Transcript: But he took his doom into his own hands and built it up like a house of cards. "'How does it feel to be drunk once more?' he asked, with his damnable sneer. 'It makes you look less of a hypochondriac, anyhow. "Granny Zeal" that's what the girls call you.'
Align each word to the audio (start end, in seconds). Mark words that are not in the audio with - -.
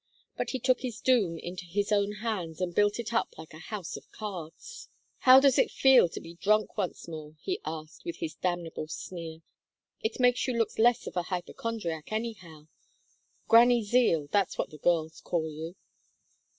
But 0.35 0.49
he 0.49 0.57
took 0.59 0.81
his 0.81 0.99
doom 0.99 1.37
into 1.37 1.65
his 1.65 1.91
own 1.91 2.13
hands 2.23 2.59
and 2.59 2.73
built 2.73 2.97
it 2.97 3.13
up 3.13 3.37
like 3.37 3.53
a 3.53 3.59
house 3.59 3.95
of 3.95 4.11
cards. 4.11 4.89
"'How 5.19 5.39
does 5.39 5.59
it 5.59 5.69
feel 5.69 6.09
to 6.09 6.19
be 6.19 6.33
drunk 6.33 6.75
once 6.75 7.07
more?' 7.07 7.35
he 7.39 7.61
asked, 7.65 8.03
with 8.03 8.15
his 8.17 8.33
damnable 8.33 8.87
sneer. 8.87 9.41
'It 10.01 10.19
makes 10.19 10.47
you 10.47 10.55
look 10.57 10.79
less 10.79 11.05
of 11.05 11.15
a 11.17 11.21
hypochondriac, 11.29 12.11
anyhow. 12.11 12.67
"Granny 13.47 13.83
Zeal" 13.83 14.25
that's 14.31 14.57
what 14.57 14.71
the 14.71 14.79
girls 14.79 15.21
call 15.23 15.47
you.' 15.47 15.75